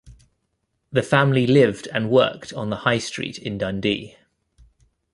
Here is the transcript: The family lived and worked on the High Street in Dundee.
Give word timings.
The 0.91 1.03
family 1.03 1.45
lived 1.45 1.87
and 1.93 2.09
worked 2.09 2.53
on 2.53 2.71
the 2.71 2.77
High 2.77 2.97
Street 2.97 3.37
in 3.37 3.59
Dundee. 3.59 4.17